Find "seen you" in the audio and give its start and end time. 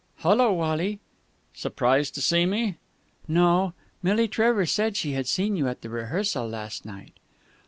5.27-5.67